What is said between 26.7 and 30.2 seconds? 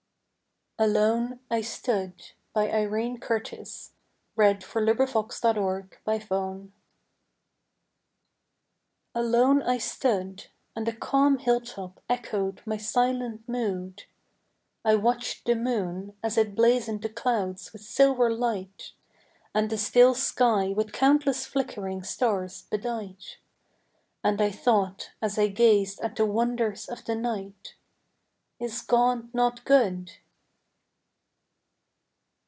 of the night, "Is God not good?"